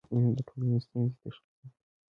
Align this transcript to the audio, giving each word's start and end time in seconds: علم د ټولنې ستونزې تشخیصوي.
علم 0.11 0.25
د 0.37 0.39
ټولنې 0.47 0.77
ستونزې 0.85 1.17
تشخیصوي. 1.21 1.67